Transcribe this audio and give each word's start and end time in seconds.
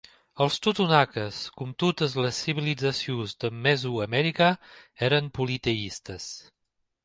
Els 0.43 0.55
totonaques, 0.67 1.41
com 1.61 1.73
totes 1.83 2.15
les 2.25 2.41
civilitzacions 2.47 3.37
de 3.45 3.53
Mesoamèrica, 3.69 4.51
eren 5.11 5.33
politeistes. 5.41 6.31